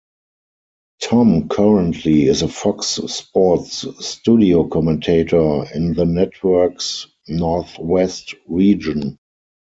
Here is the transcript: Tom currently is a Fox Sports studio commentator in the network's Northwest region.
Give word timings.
Tom 0.99 1.47
currently 1.47 2.23
is 2.25 2.41
a 2.41 2.47
Fox 2.47 2.87
Sports 3.05 3.85
studio 4.03 4.67
commentator 4.67 5.65
in 5.75 5.93
the 5.93 6.05
network's 6.05 7.05
Northwest 7.27 8.33
region. 8.47 9.19